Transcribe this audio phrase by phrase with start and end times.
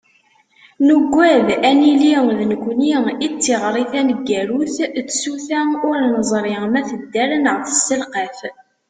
[0.85, 2.91] Nugad ad yili d nekkni
[3.25, 8.37] i d tiɣri taneggarut n tsuta ur neẓri ma tedder neɣ tesselqaf.